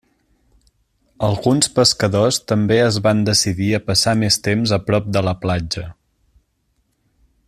Alguns 1.27 1.69
pescadors 1.75 2.39
també 2.51 2.79
es 2.85 2.97
van 3.09 3.21
decidir 3.29 3.69
a 3.75 3.83
passar 3.91 4.17
més 4.23 4.39
temps 4.51 4.75
a 4.79 4.83
prop 4.91 5.13
de 5.19 5.23
la 5.29 5.35
platja. 5.45 5.85